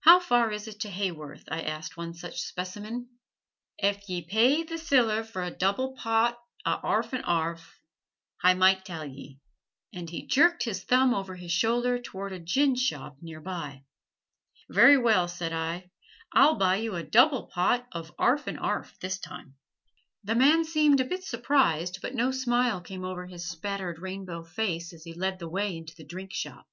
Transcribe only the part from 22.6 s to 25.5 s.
came over his spattered rainbow face as he led the